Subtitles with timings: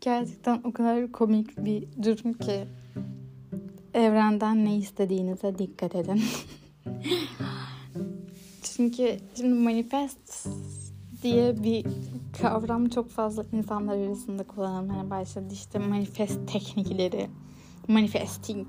[0.00, 2.64] Gerçekten o kadar komik bir durum ki
[3.94, 6.22] evrenden ne istediğinize dikkat edin.
[8.62, 10.48] Çünkü şimdi manifest
[11.22, 11.86] diye bir
[12.42, 15.48] kavram çok fazla insanlar arasında kullanılmaya başladı.
[15.52, 17.28] İşte manifest teknikleri,
[17.88, 18.66] manifesting.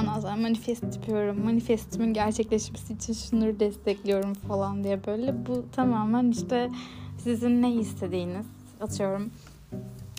[0.00, 1.44] Ondan sonra manifest yapıyorum.
[1.44, 5.46] Manifestimin gerçekleşmesi için şunları destekliyorum falan diye böyle.
[5.46, 6.70] Bu tamamen işte
[7.18, 8.46] sizin ne istediğiniz.
[8.80, 9.30] Atıyorum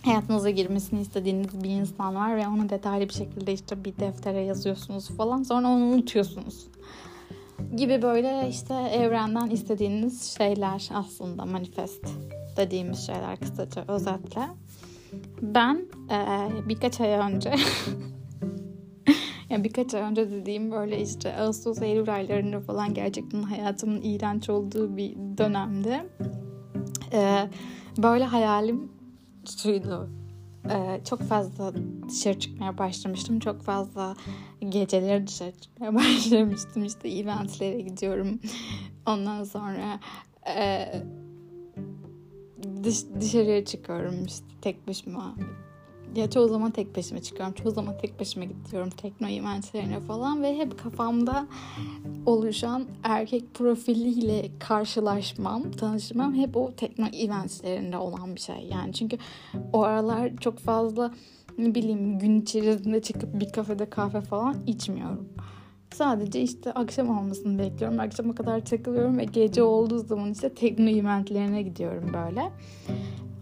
[0.06, 5.08] hayatınıza girmesini istediğiniz bir insan var ve onu detaylı bir şekilde işte bir deftere yazıyorsunuz
[5.08, 5.42] falan.
[5.42, 6.66] Sonra onu unutuyorsunuz
[7.76, 12.06] gibi böyle işte evrenden istediğiniz şeyler aslında manifest
[12.56, 14.48] dediğimiz şeyler kısaca özetle.
[15.42, 17.50] Ben e, birkaç ay önce
[19.50, 24.96] yani birkaç ay önce dediğim böyle işte Ağustos Eylül aylarında falan gerçekten hayatımın iğrenç olduğu
[24.96, 26.06] bir dönemde
[27.12, 27.48] e,
[27.98, 28.95] böyle hayalim
[29.48, 30.10] şuydu
[30.70, 31.72] ee, çok fazla
[32.08, 33.38] dışarı çıkmaya başlamıştım.
[33.40, 34.16] Çok fazla
[34.68, 36.84] geceleri dışarı çıkmaya başlamıştım.
[36.84, 38.40] İşte eventlere gidiyorum.
[39.06, 40.00] Ondan sonra
[40.56, 40.92] e,
[42.84, 45.34] dış, dışarıya çıkıyorum işte tek başıma
[46.14, 47.54] ya çoğu zaman tek başıma çıkıyorum.
[47.54, 51.46] Çoğu zaman tek başıma gidiyorum tekno eventlerine falan ve hep kafamda
[52.26, 58.68] oluşan erkek profiliyle karşılaşmam, tanışmam hep o tekno eventlerinde olan bir şey.
[58.70, 59.18] Yani çünkü
[59.72, 61.14] o aralar çok fazla
[61.58, 65.28] ne bileyim gün içerisinde çıkıp bir kafede kahve falan içmiyorum.
[65.94, 68.00] Sadece işte akşam olmasını bekliyorum.
[68.00, 72.52] Akşama kadar takılıyorum ve gece olduğu zaman işte tekno eventlerine gidiyorum böyle.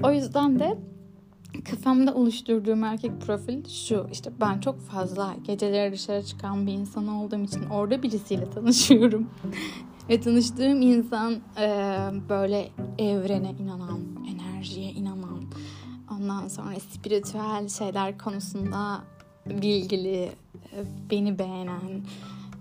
[0.03, 0.79] O yüzden de
[1.63, 7.43] kafamda oluşturduğum erkek profil şu işte ben çok fazla geceleri dışarı çıkan bir insan olduğum
[7.43, 9.31] için orada birisiyle tanışıyorum.
[10.09, 11.69] Ve tanıştığım insan e,
[12.29, 15.45] böyle evrene inanan, enerjiye inanan,
[16.11, 19.01] ondan sonra spiritüel şeyler konusunda
[19.47, 20.23] bilgili,
[20.73, 20.79] e,
[21.11, 22.03] beni beğenen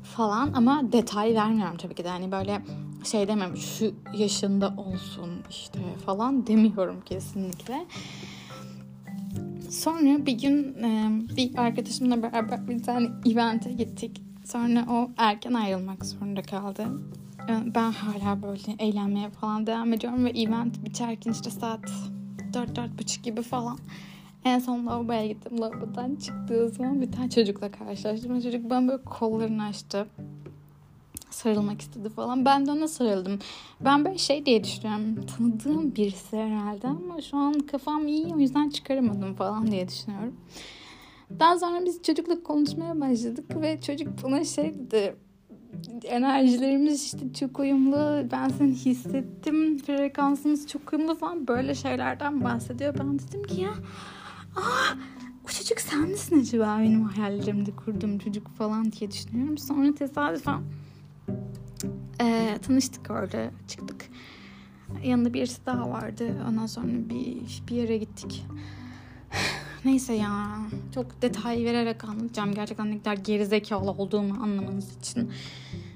[0.03, 2.09] falan ama detay vermiyorum tabii ki de.
[2.09, 2.61] Hani böyle
[3.03, 7.85] şey demem şu yaşında olsun işte falan demiyorum kesinlikle.
[9.73, 10.75] Sonra bir gün
[11.37, 14.21] bir arkadaşımla beraber bir tane event'e gittik.
[14.45, 16.87] Sonra o erken ayrılmak zorunda kaldı.
[17.75, 21.91] Ben hala böyle eğlenmeye falan devam ediyorum ve event biterken işte saat
[22.53, 23.77] dört dört buçuk gibi falan.
[24.45, 25.61] En son lavaboya gittim.
[25.61, 28.41] Lavabodan çıktığı zaman bir tane çocukla karşılaştım.
[28.41, 30.07] Çocuk bana böyle kollarını açtı
[31.33, 32.45] sarılmak istedi falan.
[32.45, 33.39] Ben de ona sarıldım.
[33.81, 35.25] Ben böyle şey diye düşünüyorum.
[35.25, 40.35] Tanıdığım birisi herhalde ama şu an kafam iyi o yüzden çıkaramadım falan diye düşünüyorum.
[41.39, 45.15] Daha sonra biz çocukla konuşmaya başladık ve çocuk bana şey dedi.
[46.03, 48.27] Enerjilerimiz işte çok uyumlu.
[48.31, 49.77] Ben seni hissettim.
[49.77, 51.47] Frekansımız çok uyumlu falan.
[51.47, 52.95] Böyle şeylerden bahsediyor.
[52.99, 53.71] Ben dedim ki ya
[54.55, 54.95] aa
[55.45, 59.57] o çocuk sen misin acaba benim hayallerimde kurduğum çocuk falan diye düşünüyorum.
[59.57, 60.61] Sonra tesadüfen
[62.21, 64.05] ee, tanıştık orada çıktık.
[65.03, 66.35] Yanında birisi daha vardı.
[66.49, 67.37] Ondan sonra bir,
[67.69, 68.45] bir yere gittik.
[69.85, 70.57] Neyse ya
[70.93, 72.53] çok detay vererek anlatacağım.
[72.53, 75.31] Gerçekten ne kadar gerizekalı olduğumu anlamanız için.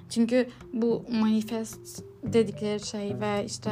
[0.10, 3.72] Çünkü bu manifest dedikleri şey ve işte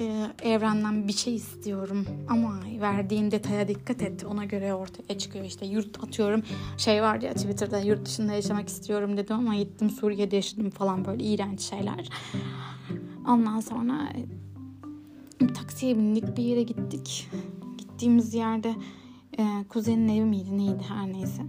[0.00, 2.06] e, evrenden bir şey istiyorum.
[2.28, 4.24] Ama verdiğin detaya dikkat et.
[4.24, 5.44] Ona göre ortaya çıkıyor.
[5.44, 6.42] İşte yurt atıyorum.
[6.78, 11.24] Şey vardı ya Twitter'da yurt dışında yaşamak istiyorum dedim ama gittim Suriye'de yaşadım falan böyle
[11.24, 12.08] iğrenç şeyler.
[13.28, 14.08] Ondan sonra
[15.40, 17.30] bir e, taksiye bindik bir yere gittik.
[17.78, 18.74] Gittiğimiz yerde
[19.38, 21.42] e, kuzenin evi miydi neydi her neyse.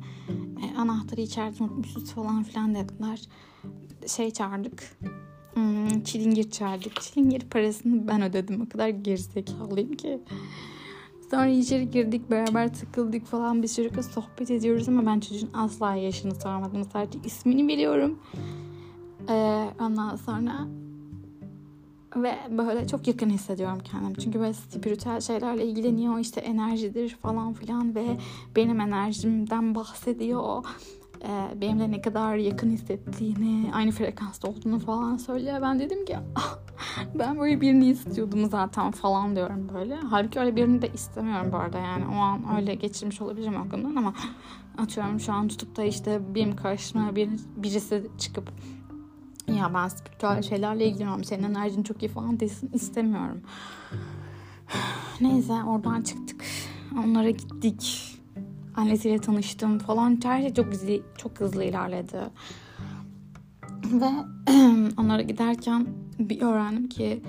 [0.64, 3.22] E, anahtarı içeride unutmuşuz falan filan dediler.
[4.08, 4.98] Şey çağırdık
[5.54, 7.02] Hmm, çilingir çağırdık.
[7.02, 8.62] Çilingir parasını ben ödedim.
[8.62, 10.20] O kadar gerizekalıyım ki.
[11.32, 16.36] Sonra içeri girdik beraber takıldık falan bir sürü sohbet ediyoruz ama ben çocuğun asla yaşını
[16.36, 16.84] sormadım.
[16.94, 18.20] Sadece ismini biliyorum.
[19.30, 20.68] Ee, ondan sonra
[22.16, 24.16] ve böyle çok yakın hissediyorum kendimi.
[24.18, 26.20] Çünkü böyle spiritüel şeylerle ilgileniyor.
[26.20, 28.18] işte enerjidir falan filan ve
[28.56, 30.64] benim enerjimden bahsediyor
[31.24, 35.62] e, benimle ne kadar yakın hissettiğini, aynı frekansta olduğunu falan söylüyor.
[35.62, 36.58] Ben dedim ki ah,
[37.16, 39.96] ben böyle birini istiyordum zaten falan diyorum böyle.
[39.96, 42.06] Halbuki öyle birini de istemiyorum bu arada yani.
[42.08, 44.14] O an öyle geçirmiş olabilirim aklımdan ama
[44.78, 48.52] atıyorum şu an tutup da işte benim karşıma bir, birisi çıkıp
[49.48, 51.24] ya ben spiritüel şeylerle ilgileniyorum.
[51.24, 53.42] Senin enerjin çok iyi falan desin istemiyorum.
[55.22, 56.46] Neyse oradan çıktık.
[57.04, 58.13] Onlara gittik
[58.76, 60.20] annesiyle tanıştım falan.
[60.24, 62.20] Her şey çok hızlı, çok hızlı ilerledi.
[63.86, 64.10] Ve
[64.98, 65.88] onlara giderken
[66.20, 67.24] bir öğrendim ki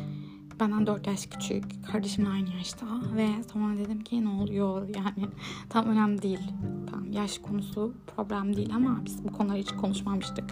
[0.60, 1.64] benden 4 yaş küçük.
[1.92, 2.86] Kardeşimle aynı yaşta.
[3.16, 5.28] Ve sonra dedim ki ne oluyor yani
[5.68, 6.52] tam önemli değil.
[6.90, 10.50] Tam yaş konusu problem değil ama biz bu konuları hiç konuşmamıştık.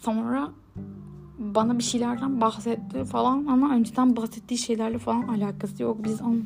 [0.00, 0.50] Sonra
[1.38, 6.04] bana bir şeylerden bahsetti falan ama önceden bahsettiği şeylerle falan alakası yok.
[6.04, 6.44] Biz on,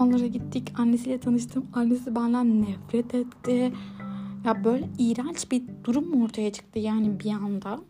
[0.00, 0.72] onlara gittik.
[0.78, 1.66] Annesiyle tanıştım.
[1.72, 3.72] Annesi benden nefret etti.
[4.44, 7.80] Ya böyle iğrenç bir durum ortaya çıktı yani bir anda.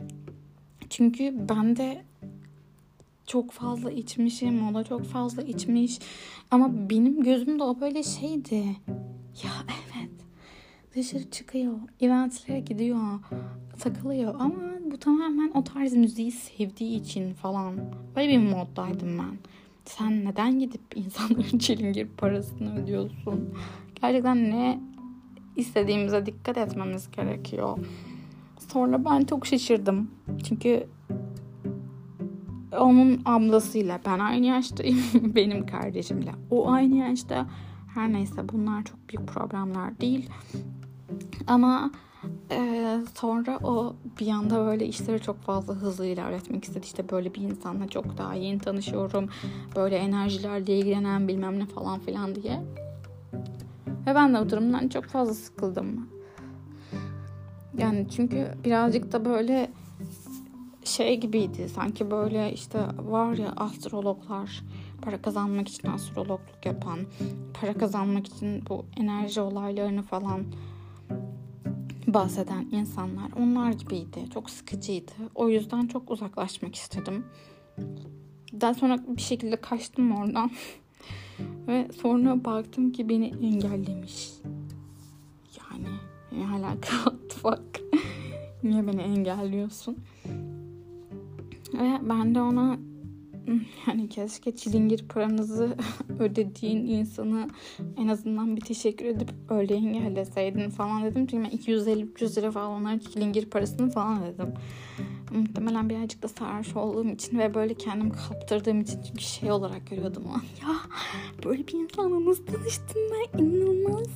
[0.90, 2.04] Çünkü ben de
[3.26, 5.98] çok fazla içmişim, o da çok fazla içmiş.
[6.50, 8.64] Ama benim gözümde o böyle şeydi.
[9.44, 10.10] Ya evet,
[10.94, 13.20] dışarı çıkıyor, eventlere gidiyor,
[13.78, 14.34] takılıyor.
[14.38, 14.54] Ama
[14.90, 17.74] bu tamamen o tarz müziği sevdiği için falan.
[18.16, 19.38] Böyle bir moddaydım ben.
[19.88, 23.54] Sen neden gidip insanların çilingir parasını ödüyorsun?
[24.02, 24.80] Gerçekten ne
[25.56, 27.78] istediğimize dikkat etmemiz gerekiyor.
[28.72, 30.10] Sonra ben çok şaşırdım.
[30.48, 30.86] Çünkü
[32.78, 34.98] onun ablasıyla ben aynı yaştayım.
[35.34, 37.46] Benim kardeşimle o aynı yaşta.
[37.94, 40.30] Her neyse bunlar çok büyük problemler değil.
[41.46, 41.90] Ama
[42.50, 46.86] e, sonra o bir anda böyle işleri çok fazla hızlı ilerletmek istedi.
[46.86, 49.28] İşte böyle bir insanla çok daha yeni tanışıyorum.
[49.76, 52.62] Böyle enerjilerle ilgilenen bilmem ne falan filan diye.
[54.06, 56.08] Ve ben de bu durumdan çok fazla sıkıldım.
[57.78, 59.70] Yani çünkü birazcık da böyle
[60.84, 61.68] şey gibiydi.
[61.68, 64.62] Sanki böyle işte var ya astrologlar
[65.02, 66.98] para kazanmak için astrologluk yapan,
[67.60, 70.44] para kazanmak için bu enerji olaylarını falan
[72.14, 74.30] bahseden insanlar onlar gibiydi.
[74.34, 75.12] Çok sıkıcıydı.
[75.34, 77.24] O yüzden çok uzaklaşmak istedim.
[78.60, 80.50] Daha sonra bir şekilde kaçtım oradan.
[81.68, 84.30] Ve sonra baktım ki beni engellemiş.
[85.58, 85.88] Yani
[86.32, 86.96] ne alaka
[87.28, 87.80] fuck.
[88.62, 89.96] Niye beni engelliyorsun?
[91.74, 92.78] Ve ben de ona
[93.86, 95.76] yani keşke çilingir paranızı
[96.18, 97.48] ödediğin insanı
[97.96, 101.26] en azından bir teşekkür edip öyle engelleseydin falan dedim.
[101.26, 104.54] Çünkü ben 250-300 lira falan çilingir parasını falan dedim.
[105.30, 110.24] Muhtemelen birazcık da sarhoş olduğum için ve böyle kendimi kaptırdığım için çünkü şey olarak görüyordum
[110.62, 110.74] Ya
[111.44, 114.06] böyle bir insanla nasıl tanıştım ben inanılmaz.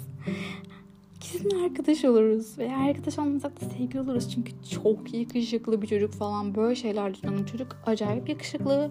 [1.65, 6.75] Arkadaş oluruz veya arkadaş olmasak da sevgili oluruz çünkü çok yakışıklı bir çocuk falan böyle
[6.75, 8.91] şeyler düşünen çocuk acayip yakışıklı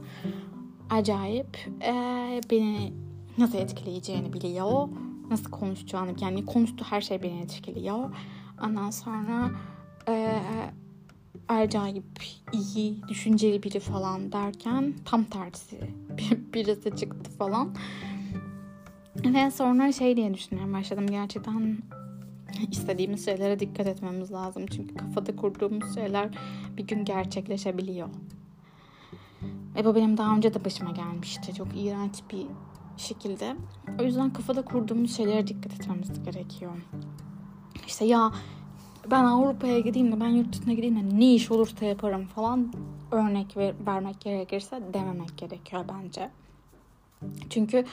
[0.90, 2.94] acayip ee, beni
[3.38, 4.90] nasıl etkileyeceğini biliyor
[5.30, 8.16] nasıl konuşacağını yani konuştuğu her şey beni etkiliyor
[8.64, 9.52] ondan sonra
[10.08, 10.40] ee,
[11.48, 12.24] acayip
[12.54, 15.80] iyi, düşünceli biri falan derken tam tersi
[16.54, 17.76] birisi çıktı falan.
[19.16, 21.08] Ve sonra şey diye düşünmeye başladım.
[21.08, 21.78] Gerçekten
[22.72, 24.66] istediğimiz şeylere dikkat etmemiz lazım.
[24.66, 26.30] Çünkü kafada kurduğumuz şeyler
[26.78, 28.10] bir gün gerçekleşebiliyor.
[29.76, 31.54] Ve bu benim daha önce de başıma gelmişti.
[31.54, 32.46] Çok iğrenç bir
[32.98, 33.56] şekilde.
[34.00, 36.72] O yüzden kafada kurduğumuz şeylere dikkat etmemiz gerekiyor.
[37.88, 38.32] İşte ya
[39.12, 42.74] ben Avrupa'ya gideyim de ben yurt dışına gideyim de ne iş olursa yaparım falan
[43.12, 46.30] örnek ver, vermek gerekirse dememek gerekiyor bence.
[47.50, 47.86] Çünkü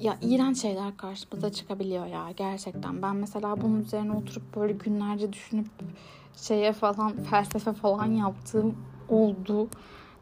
[0.00, 3.02] ya iğrenç şeyler karşımıza çıkabiliyor ya gerçekten.
[3.02, 5.66] Ben mesela bunun üzerine oturup böyle günlerce düşünüp
[6.36, 8.74] şeye falan felsefe falan yaptığım
[9.08, 9.68] oldu.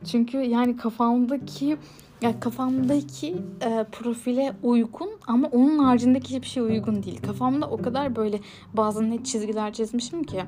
[0.04, 1.78] Çünkü yani kafamdaki
[2.22, 7.22] ya kafamdaki e, profile uygun ama onun haricindeki hiçbir şey uygun değil.
[7.22, 8.40] Kafamda o kadar böyle
[8.74, 10.42] bazı net çizgiler çizmişim ki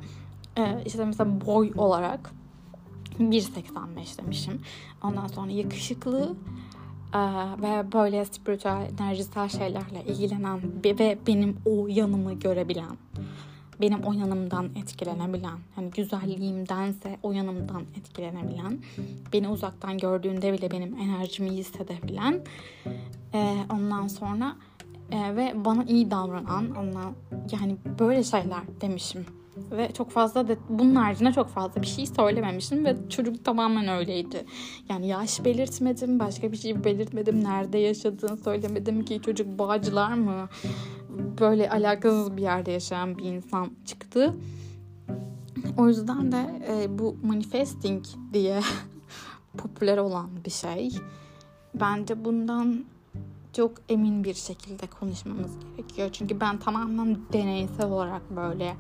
[0.58, 2.32] e, işte mesela boy olarak
[3.18, 4.60] 1.85 demişim.
[5.02, 6.34] Ondan sonra yakışıklı
[7.62, 12.96] ve böyle spiritüel, enerjisel şeylerle ilgilenen ve benim o yanımı görebilen
[13.80, 18.78] benim o yanımdan etkilenebilen, hani güzelliğimdense o yanımdan etkilenebilen,
[19.32, 22.40] beni uzaktan gördüğünde bile benim enerjimi hissedebilen,
[23.34, 24.56] e, ondan sonra
[25.10, 27.12] e, ve bana iyi davranan, ondan
[27.52, 29.26] yani böyle şeyler demişim
[29.70, 34.44] ve çok fazla da bunun haricinde çok fazla bir şey söylememişim ve çocuk tamamen öyleydi.
[34.88, 40.48] Yani yaş belirtmedim, başka bir şey belirtmedim, nerede yaşadığını söylemedim ki çocuk bağcılar mı?
[41.40, 44.34] Böyle alakasız bir yerde yaşayan bir insan çıktı.
[45.78, 48.60] O yüzden de e, bu manifesting diye
[49.58, 50.90] popüler olan bir şey.
[51.74, 52.84] Bence bundan
[53.52, 56.08] çok emin bir şekilde konuşmamız gerekiyor.
[56.12, 58.76] Çünkü ben tamamen deneysel olarak böyle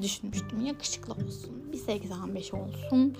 [0.00, 0.66] düşünmüştüm.
[0.66, 3.14] Yakışıklı olsun, bir 85 olsun,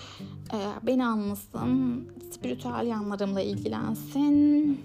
[0.52, 4.80] e, beni anlasın, spiritüel yanlarımla ilgilensin,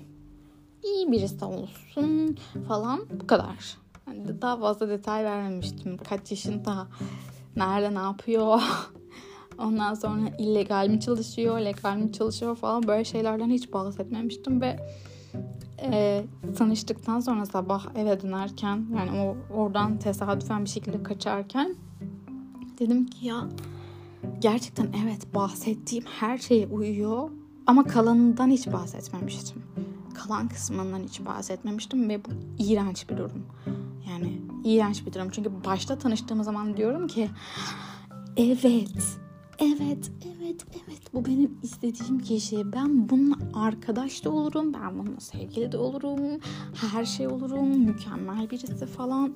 [0.83, 3.77] iyi birisi olsun falan bu kadar.
[4.07, 5.97] Yani daha fazla detay vermemiştim.
[5.97, 6.87] Kaç yaşında,
[7.55, 8.61] nerede ne yapıyor,
[9.57, 14.79] Ondan sonra illegal mi çalışıyor, legal mi çalışıyor falan böyle şeylerden hiç bahsetmemiştim ve
[15.81, 16.23] e,
[16.57, 21.75] tanıştıktan sonra sabah eve dönerken yani o oradan tesadüfen bir şekilde kaçarken
[22.79, 23.47] dedim ki ya
[24.39, 27.29] gerçekten evet bahsettiğim her şeye uyuyor
[27.67, 29.63] ama kalanından hiç bahsetmemiştim.
[30.13, 32.29] Kalan kısmından hiç bahsetmemiştim ve bu
[32.59, 33.45] iğrenç bir durum.
[34.09, 35.29] Yani iğrenç bir durum.
[35.31, 37.29] Çünkü başta tanıştığım zaman diyorum ki
[38.37, 39.17] evet,
[39.59, 42.73] evet, evet, evet bu benim istediğim kişi.
[42.73, 46.39] Ben bununla arkadaş da olurum, ben bununla sevgili de olurum,
[46.91, 49.35] her şey olurum, mükemmel birisi falan.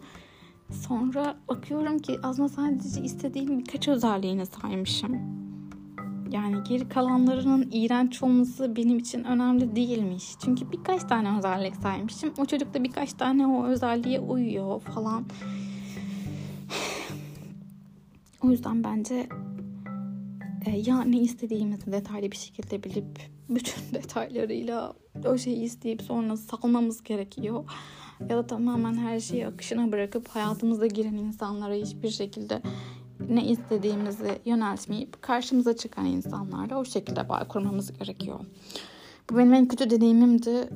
[0.72, 5.42] Sonra bakıyorum ki aslında sadece istediğim birkaç özelliğini saymışım.
[6.32, 10.32] Yani geri kalanlarının iğrenç olması benim için önemli değilmiş.
[10.46, 12.34] Çünkü birkaç tane özellik saymışım.
[12.38, 15.25] O çocuk da birkaç tane o özelliğe uyuyor falan.
[18.44, 19.30] O yüzden bence
[20.70, 24.94] ya ne istediğimizi detaylı bir şekilde bilip bütün detaylarıyla
[25.25, 27.63] o şeyi isteyip sonra salmamız gerekiyor.
[28.30, 32.62] Ya da tamamen her şeyi akışına bırakıp hayatımıza giren insanlara hiçbir şekilde
[33.30, 38.39] ne istediğimizi yöneltmeyip karşımıza çıkan insanlarla o şekilde bağ kurmamız gerekiyor.
[39.30, 40.70] Bu benim en kötü deneyimimdi.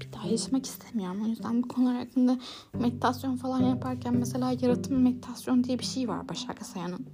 [0.00, 1.22] Bir daha yaşamak istemiyorum.
[1.24, 2.38] O yüzden bu konular hakkında
[2.74, 7.06] meditasyon falan yaparken mesela yaratım meditasyon diye bir şey var Başak Sayan'ın.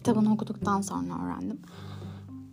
[0.00, 1.58] Kitabını okuduktan sonra öğrendim.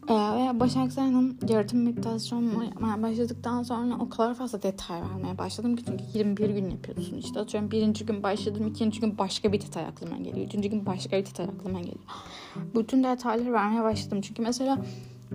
[0.09, 5.75] Ee, ve Başak Sayan'ın yaratım meditasyonunu yapmaya başladıktan sonra o kadar fazla detay vermeye başladım
[5.75, 7.17] ki çünkü 21 gün yapıyorsun.
[7.17, 10.47] İşte atıyorum birinci gün başladım, ikinci gün başka bir detay aklıma geliyor.
[10.47, 12.05] Üçüncü gün başka bir detay aklıma geliyor.
[12.75, 14.21] Bütün detayları vermeye başladım.
[14.21, 14.77] Çünkü mesela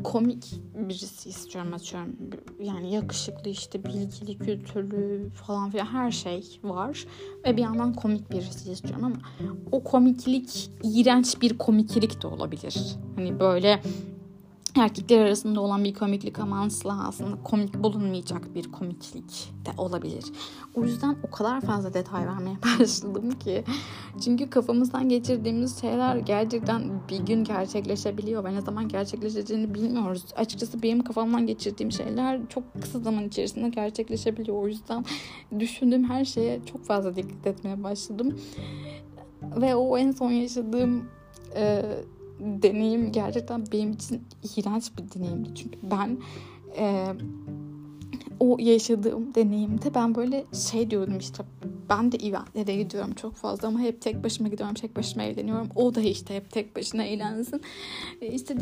[0.04, 2.16] komik birisi istiyorum atıyorum.
[2.60, 7.06] Yani yakışıklı işte bilgili, kültürlü falan filan her şey var.
[7.46, 9.16] Ve bir yandan komik birisi istiyorum ama
[9.72, 12.96] o komiklik iğrenç bir komiklik de olabilir.
[13.16, 13.82] Hani böyle
[14.76, 20.24] erkekler arasında olan bir komiklik ama asla aslında komik bulunmayacak bir komiklik de olabilir.
[20.74, 23.64] O yüzden o kadar fazla detay vermeye başladım ki.
[24.24, 28.44] Çünkü kafamızdan geçirdiğimiz şeyler gerçekten bir gün gerçekleşebiliyor.
[28.44, 30.24] Ben ne zaman gerçekleşeceğini bilmiyoruz.
[30.36, 34.62] Açıkçası benim kafamdan geçirdiğim şeyler çok kısa zaman içerisinde gerçekleşebiliyor.
[34.62, 35.04] O yüzden
[35.58, 38.40] düşündüğüm her şeye çok fazla dikkat etmeye başladım.
[39.56, 41.04] Ve o en son yaşadığım...
[42.62, 44.22] deneyim gerçekten benim için
[44.56, 45.54] iğrenç bir deneyimdi.
[45.54, 46.18] Çünkü ben
[46.78, 47.06] e,
[48.40, 51.44] o yaşadığım deneyimde ben böyle şey diyordum işte
[51.88, 55.68] ben de eventlere gidiyorum çok fazla ama hep tek başıma gidiyorum tek başıma eğleniyorum.
[55.74, 57.60] O da işte hep tek başına eğlensin.
[58.20, 58.60] E işte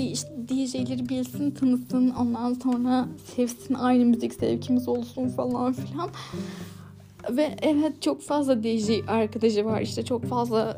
[0.48, 6.10] DJ'leri bilsin tanısın ondan sonra sevsin aynı müzik sevkimiz olsun falan filan.
[7.30, 10.76] Ve evet çok fazla DJ arkadaşı var işte çok fazla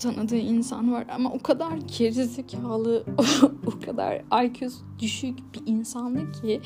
[0.00, 3.04] tanıdığı insan var ama o kadar gerizekalı,
[3.66, 6.60] o kadar IQ düşük bir insandı ki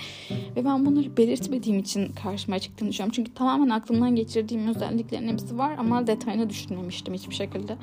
[0.56, 3.12] ve ben bunları belirtmediğim için karşıma çıktığını düşünüyorum.
[3.16, 7.76] Çünkü tamamen aklımdan geçirdiğim özelliklerin hepsi var ama detayını düşünmemiştim hiçbir şekilde.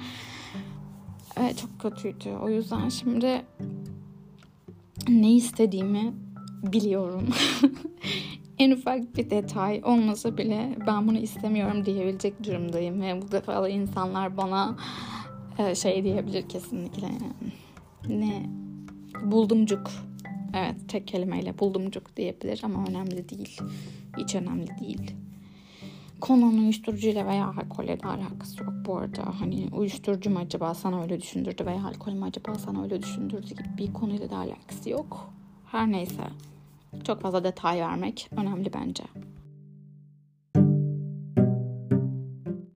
[1.37, 2.29] Evet çok kötüydü.
[2.43, 3.41] O yüzden şimdi
[5.09, 6.13] ne istediğimi
[6.63, 7.27] biliyorum.
[8.59, 14.37] en ufak bir detay olmasa bile ben bunu istemiyorum diyebilecek durumdayım ve bu defa insanlar
[14.37, 14.75] bana
[15.75, 17.07] şey diyebilir kesinlikle.
[18.09, 18.49] Ne?
[19.23, 19.91] Buldumcuk.
[20.53, 23.57] Evet tek kelimeyle buldumcuk diyebilir ama önemli değil.
[24.17, 25.11] Hiç önemli değil.
[26.21, 29.39] Konunun uyuşturucuyla veya alkolle de alakası yok bu arada.
[29.39, 33.63] Hani uyuşturucu mu acaba sana öyle düşündürdü veya alkol mü acaba sana öyle düşündürdü gibi
[33.77, 35.33] bir konuyla da alakası yok.
[35.65, 36.23] Her neyse
[37.03, 39.03] çok fazla detay vermek önemli bence.